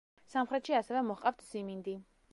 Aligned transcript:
სამხრეთში 0.35 0.77
ასევე 0.79 1.05
მოჰყავთ 1.11 1.47
სიმინდი. 1.53 1.99